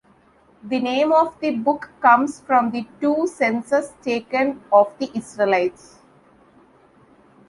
The 0.63 0.79
name 0.79 1.11
of 1.13 1.39
the 1.41 1.51
book 1.51 1.91
comes 2.01 2.39
from 2.39 2.71
the 2.71 2.87
two 2.99 3.27
censuses 3.27 3.93
taken 4.01 4.59
of 4.71 4.91
the 4.97 5.11
Israelites. 5.15 5.99